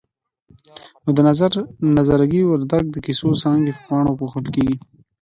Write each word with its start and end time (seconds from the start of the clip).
نو 1.03 1.09
د 1.17 1.19
نظرګي 1.97 2.41
ورورک 2.45 2.85
د 2.91 2.97
کیسو 3.05 3.29
څانګې 3.41 3.71
په 3.75 3.81
پاڼو 3.87 4.17
پوښل 4.19 4.45
کېږي. 4.55 4.77